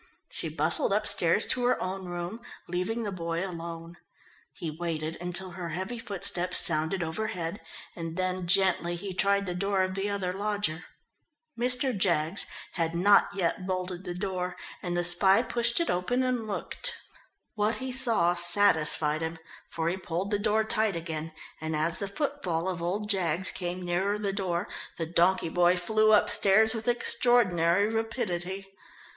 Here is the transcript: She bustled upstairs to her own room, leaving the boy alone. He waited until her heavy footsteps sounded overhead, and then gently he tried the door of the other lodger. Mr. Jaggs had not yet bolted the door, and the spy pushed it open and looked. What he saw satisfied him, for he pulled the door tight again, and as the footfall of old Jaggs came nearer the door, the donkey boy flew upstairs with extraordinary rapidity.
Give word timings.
She 0.31 0.49
bustled 0.49 0.91
upstairs 0.93 1.45
to 1.45 1.63
her 1.65 1.79
own 1.79 2.05
room, 2.07 2.41
leaving 2.67 3.03
the 3.03 3.11
boy 3.11 3.47
alone. 3.47 3.97
He 4.51 4.71
waited 4.71 5.15
until 5.21 5.51
her 5.51 5.69
heavy 5.69 5.99
footsteps 5.99 6.57
sounded 6.57 7.03
overhead, 7.03 7.61
and 7.95 8.17
then 8.17 8.47
gently 8.47 8.95
he 8.95 9.13
tried 9.13 9.45
the 9.45 9.53
door 9.53 9.83
of 9.83 9.93
the 9.93 10.09
other 10.09 10.33
lodger. 10.33 10.85
Mr. 11.55 11.95
Jaggs 11.95 12.47
had 12.71 12.95
not 12.95 13.29
yet 13.35 13.67
bolted 13.67 14.03
the 14.03 14.15
door, 14.15 14.55
and 14.81 14.97
the 14.97 15.03
spy 15.03 15.43
pushed 15.43 15.79
it 15.79 15.91
open 15.91 16.23
and 16.23 16.47
looked. 16.47 16.95
What 17.53 17.75
he 17.75 17.91
saw 17.91 18.33
satisfied 18.33 19.21
him, 19.21 19.37
for 19.69 19.87
he 19.87 19.97
pulled 19.97 20.31
the 20.31 20.39
door 20.39 20.63
tight 20.63 20.95
again, 20.95 21.31
and 21.61 21.75
as 21.75 21.99
the 21.99 22.07
footfall 22.07 22.67
of 22.67 22.81
old 22.81 23.07
Jaggs 23.07 23.51
came 23.51 23.83
nearer 23.85 24.17
the 24.17 24.33
door, 24.33 24.67
the 24.97 25.05
donkey 25.05 25.49
boy 25.49 25.77
flew 25.77 26.11
upstairs 26.11 26.73
with 26.73 26.87
extraordinary 26.87 27.85
rapidity. 27.87 28.65